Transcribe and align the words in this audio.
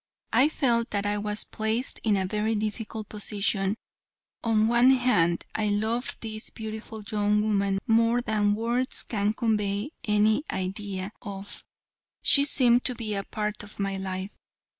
I 0.33 0.49
felt 0.49 0.89
that 0.89 1.05
I 1.05 1.19
was 1.19 1.43
placed 1.43 1.99
in 2.03 2.17
a 2.17 2.25
very 2.25 2.55
difficult 2.55 3.07
position. 3.07 3.75
On 4.43 4.61
the 4.61 4.65
one 4.65 4.89
hand, 4.95 5.45
I 5.53 5.67
loved 5.67 6.21
this 6.21 6.49
beautiful 6.49 7.03
young 7.11 7.39
woman 7.43 7.77
more 7.85 8.19
than 8.19 8.55
words 8.55 9.03
can 9.03 9.33
convey 9.33 9.91
any 10.03 10.43
idea 10.51 11.11
of. 11.21 11.63
She 12.23 12.45
seemed 12.45 12.83
to 12.85 12.95
be 12.95 13.13
a 13.13 13.21
part 13.25 13.61
of 13.61 13.77
my 13.77 13.95
life. 13.95 14.31